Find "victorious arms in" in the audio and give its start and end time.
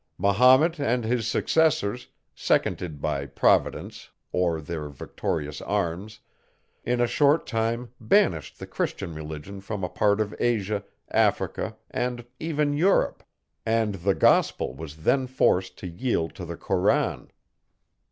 4.89-6.99